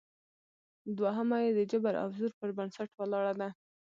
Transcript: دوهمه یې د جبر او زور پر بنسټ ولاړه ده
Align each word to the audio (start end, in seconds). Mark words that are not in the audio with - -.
دوهمه 0.97 1.37
یې 1.45 1.49
د 1.57 1.59
جبر 1.71 1.93
او 2.03 2.07
زور 2.17 2.31
پر 2.39 2.49
بنسټ 2.57 2.89
ولاړه 2.95 3.33
ده 3.39 3.49